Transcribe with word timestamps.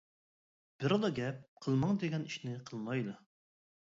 بىرلا 0.83 1.11
گەپ 1.19 1.43
قىلماڭ 1.65 1.99
دېگەن 2.05 2.25
ئىشنى 2.31 2.55
قىلمايلى. 2.71 3.15